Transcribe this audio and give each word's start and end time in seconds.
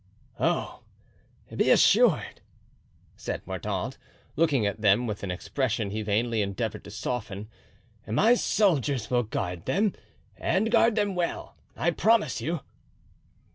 "Oh, 0.39 0.79
be 1.55 1.69
assured," 1.69 2.41
said 3.15 3.45
Mordaunt, 3.45 3.99
looking 4.35 4.65
at 4.65 4.81
them 4.81 5.05
with 5.05 5.21
an 5.21 5.29
expression 5.29 5.91
he 5.91 6.01
vainly 6.01 6.41
endeavoured 6.41 6.83
to 6.85 6.89
soften, 6.89 7.47
"my 8.07 8.33
soldiers 8.33 9.11
will 9.11 9.21
guard 9.21 9.65
them, 9.65 9.93
and 10.37 10.71
guard 10.71 10.95
them 10.95 11.13
well, 11.13 11.55
I 11.77 11.91
promise 11.91 12.41
you." 12.41 12.61